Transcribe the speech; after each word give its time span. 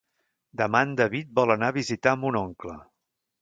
Demà 0.61 0.79
en 0.85 0.95
David 1.01 1.29
vol 1.41 1.55
anar 1.57 1.69
a 1.75 1.77
visitar 1.77 2.15
mon 2.23 2.41
oncle. 2.41 2.81